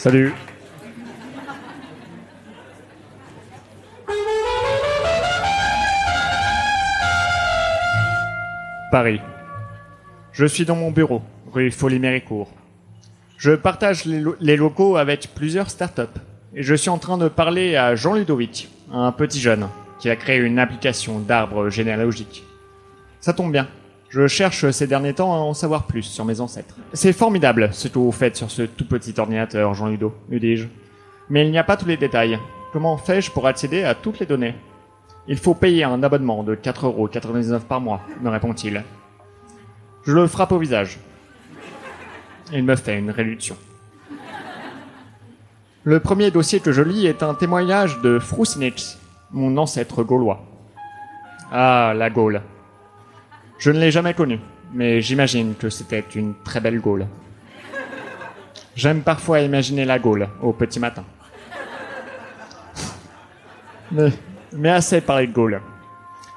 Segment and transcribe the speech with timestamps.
[0.00, 0.32] Salut.
[8.90, 9.20] Paris.
[10.32, 11.22] Je suis dans mon bureau,
[11.52, 12.50] rue Folie-Méricourt.
[13.38, 16.02] Je partage les, lo- les locaux avec plusieurs startups.
[16.54, 19.68] Et je suis en train de parler à Jean Ludovic, un petit jeune,
[20.00, 22.42] qui a créé une application d'arbre généalogique.
[23.20, 23.68] Ça tombe bien.
[24.10, 26.74] Je cherche ces derniers temps à en savoir plus sur mes ancêtres.
[26.92, 30.66] C'est formidable ce que vous faites sur ce tout petit ordinateur, Jean Ludo, lui dis-je.
[31.28, 32.36] Mais il n'y a pas tous les détails.
[32.72, 34.56] Comment fais-je pour accéder à toutes les données?
[35.28, 38.82] Il faut payer un abonnement de 4,99€ par mois, me répond-il.
[40.04, 40.98] Je le frappe au visage.
[42.52, 43.56] Il me fait une réduction.
[45.84, 48.96] Le premier dossier que je lis est un témoignage de Frusinich,
[49.30, 50.44] mon ancêtre gaulois.
[51.52, 52.42] Ah, la Gaule.
[53.60, 54.40] Je ne l'ai jamais connu,
[54.72, 57.06] mais j'imagine que c'était une très belle Gaule.
[58.74, 61.04] J'aime parfois imaginer la Gaule au petit matin.
[63.92, 64.12] Mais,
[64.54, 65.60] mais assez parlé de Gaule.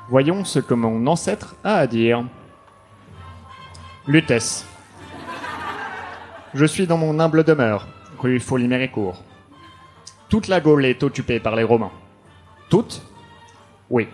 [0.10, 2.26] Voyons ce que mon ancêtre a à dire.
[4.06, 4.68] Lutèce.
[6.54, 7.88] Je suis dans mon humble demeure,
[8.20, 9.24] rue Folie-Méricourt.
[10.28, 11.92] Toute la Gaule est occupée par les Romains.
[12.70, 13.02] Toute
[13.90, 14.10] Oui.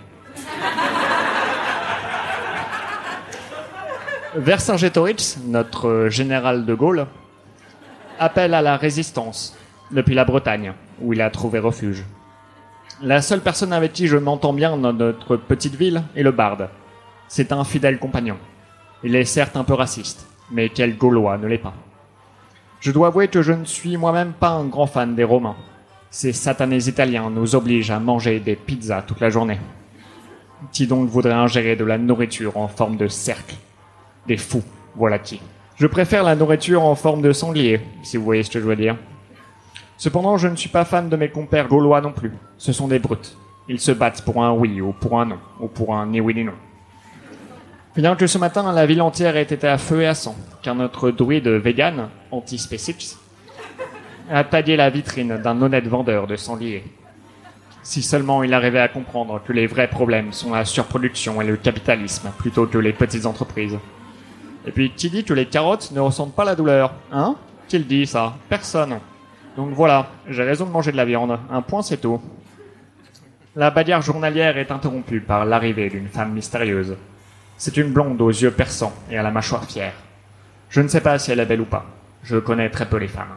[4.36, 7.08] Vercingétorix, notre euh, général de Gaulle,
[8.20, 9.58] appelle à la résistance
[9.92, 12.06] depuis la Bretagne, où il a trouvé refuge.
[13.02, 16.70] La seule personne avec qui je m'entends bien dans notre petite ville est le barde.
[17.28, 18.38] C'est un fidèle compagnon.
[19.04, 21.74] Il est certes un peu raciste, mais quel Gaulois ne l'est pas.
[22.82, 25.58] Je dois avouer que je ne suis moi-même pas un grand fan des Romains.
[26.12, 29.60] Ces satanés italiens nous obligent à manger des pizzas toute la journée.
[30.72, 33.56] Qui donc voudrait ingérer de la nourriture en forme de cercle?
[34.30, 34.64] Des fous,
[34.96, 35.42] voilà qui.
[35.76, 38.76] Je préfère la nourriture en forme de sanglier, si vous voyez ce que je veux
[38.76, 38.96] dire.
[39.98, 42.32] Cependant, je ne suis pas fan de mes compères gaulois non plus.
[42.60, 43.36] Ce sont des brutes.
[43.68, 46.36] Ils se battent pour un oui ou pour un non, ou pour un ni oui
[46.36, 46.54] ni non.
[47.96, 50.76] Bien que ce matin, la ville entière ait été à feu et à sang, car
[50.76, 53.18] notre druide vegan, anti-spécix,
[54.30, 56.84] a taillé la vitrine d'un honnête vendeur de sangliers.
[57.82, 61.58] Si seulement il arrivait à comprendre que les vrais problèmes sont la surproduction et le
[61.58, 63.80] capitalisme, plutôt que les petites entreprises.
[64.66, 67.36] Et puis, qui dit que les carottes ne ressentent pas la douleur Hein
[67.68, 69.00] Qui le dit, ça Personne.
[69.56, 71.38] Donc voilà, j'ai raison de manger de la viande.
[71.52, 72.22] Un point, c'est tout.
[73.56, 76.96] La bagarre journalière est interrompue par l'arrivée d'une femme mystérieuse.
[77.58, 79.94] C'est une blonde aux yeux perçants et à la mâchoire fière.
[80.70, 81.86] Je ne sais pas si elle est belle ou pas.
[82.24, 83.36] Je connais très peu les femmes.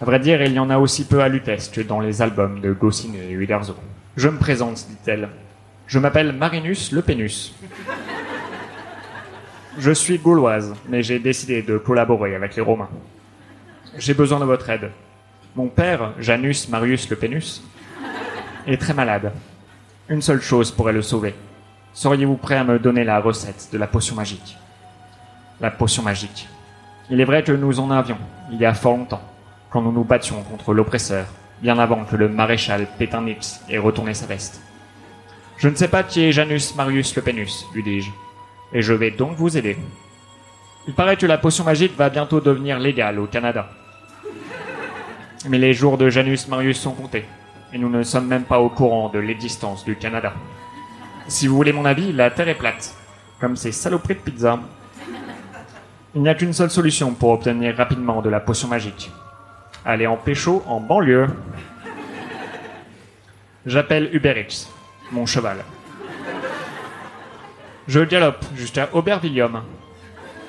[0.00, 2.60] À vrai dire, il y en a aussi peu à Lutèce que dans les albums
[2.60, 3.76] de Goscinny et Uderzo.
[4.16, 5.28] Je me présente, dit-elle.
[5.86, 7.54] Je m'appelle Marinus Le Pénus.
[9.76, 12.88] Je suis gauloise, mais j'ai décidé de collaborer avec les Romains.
[13.98, 14.90] J'ai besoin de votre aide.
[15.56, 17.62] Mon père, Janus Marius Le Pénus,
[18.66, 19.32] est très malade.
[20.08, 21.34] Une seule chose pourrait le sauver.
[21.92, 24.56] Seriez-vous prêt à me donner la recette de la potion magique?
[25.60, 26.48] La potion magique.
[27.10, 28.18] Il est vrai que nous en avions,
[28.50, 29.22] il y a fort longtemps,
[29.70, 31.26] quand nous nous battions contre l'oppresseur,
[31.60, 34.60] bien avant que le maréchal Pétain-Nips ait retourné sa veste.
[35.56, 38.10] Je ne sais pas qui est Janus Marius Le Pénus, lui dis-je,
[38.74, 39.78] et je vais donc vous aider.
[40.86, 43.70] Il paraît que la potion magique va bientôt devenir légale au Canada.
[45.48, 47.24] Mais les jours de Janus Marius sont comptés,
[47.72, 50.32] et nous ne sommes même pas au courant de l'existence du Canada.
[51.28, 52.94] Si vous voulez mon avis, la Terre est plate,
[53.40, 54.58] comme ces saloperies de pizza.
[56.14, 59.10] Il n'y a qu'une seule solution pour obtenir rapidement de la potion magique.
[59.84, 61.28] Aller en pécho en banlieue.
[63.66, 64.68] J'appelle Uberix,
[65.12, 65.58] mon cheval.
[67.86, 69.62] Je galope jusqu'à Aubervillium,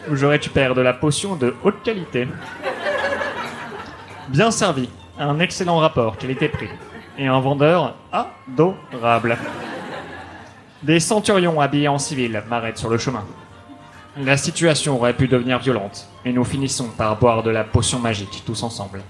[0.10, 2.28] où je récupère de la potion de haute qualité.
[4.30, 6.70] Bien servi, un excellent rapport qualité-prix,
[7.18, 9.38] et un vendeur adorable.
[10.82, 13.26] Des centurions habillés en civil m'arrêtent sur le chemin.
[14.18, 18.44] La situation aurait pu devenir violente, et nous finissons par boire de la potion magique
[18.46, 19.02] tous ensemble.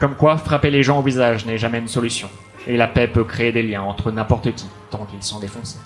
[0.00, 2.30] Comme quoi, frapper les gens au visage n'est jamais une solution,
[2.66, 5.78] et la paix peut créer des liens entre n'importe qui, tant qu'ils sont défoncés.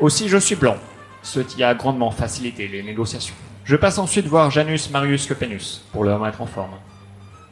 [0.00, 0.78] Aussi, je suis blanc,
[1.22, 3.34] ce qui a grandement facilité les négociations.
[3.64, 6.72] Je passe ensuite voir Janus Marius Le Pénus, pour le remettre en forme.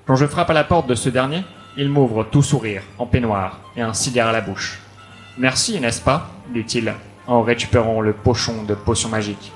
[0.07, 1.43] Quand je frappe à la porte de ce dernier,
[1.77, 4.81] il m'ouvre tout sourire, en peignoir, et un cigare à la bouche.
[5.37, 6.95] Merci, n'est-ce pas dit-il,
[7.27, 9.53] en récupérant le pochon de potion magique.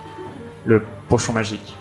[0.67, 1.75] Le pochon magique.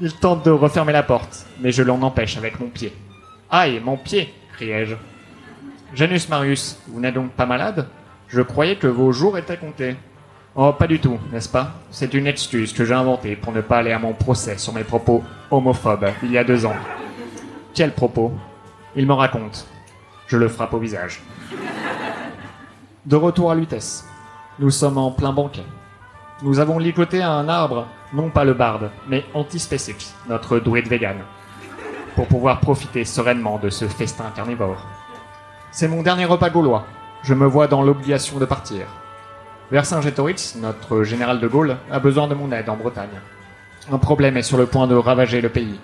[0.00, 2.92] Il tente de refermer la porte, mais je l'en empêche avec mon pied.
[3.50, 4.94] Aïe, mon pied criai-je.
[5.92, 7.88] Janus Marius, vous n'êtes donc pas malade?
[8.32, 9.94] Je croyais que vos jours étaient comptés.
[10.54, 11.72] Oh, pas du tout, n'est-ce pas?
[11.90, 14.84] C'est une excuse que j'ai inventée pour ne pas aller à mon procès sur mes
[14.84, 16.76] propos homophobes il y a deux ans.
[17.74, 18.32] Quel propos?
[18.96, 19.66] Il me raconte.
[20.28, 21.22] Je le frappe au visage.
[23.04, 24.08] De retour à Lutèce.
[24.58, 25.64] Nous sommes en plein banquet.
[26.42, 31.18] Nous avons ligoté un arbre, non pas le barde, mais Antispécix, notre druide vegan,
[32.16, 34.86] pour pouvoir profiter sereinement de ce festin carnivore.
[35.70, 36.86] C'est mon dernier repas gaulois.
[37.22, 38.86] Je me vois dans l'obligation de partir.
[39.70, 43.20] Vercingétorix, notre général de Gaulle, a besoin de mon aide en Bretagne.
[43.90, 45.78] Un problème est sur le point de ravager le pays.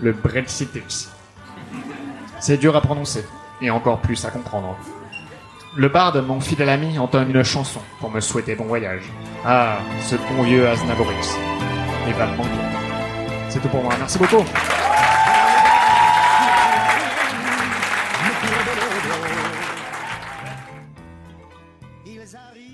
[0.00, 1.10] Le Brexitix.
[2.40, 3.24] C'est dur à prononcer,
[3.60, 4.76] et encore plus à comprendre.
[5.76, 9.12] Le barde, mon fidèle ami, entonne une chanson pour me souhaiter bon voyage.
[9.44, 11.36] Ah, ce bon vieux Aznavourix.
[12.06, 12.50] Il va me manquer.
[13.50, 13.92] C'est tout pour moi.
[13.98, 14.44] Merci beaucoup.
[22.28, 22.67] Césarine.